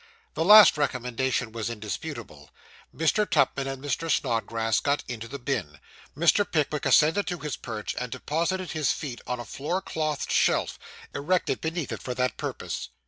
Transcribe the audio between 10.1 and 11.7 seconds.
shelf, erected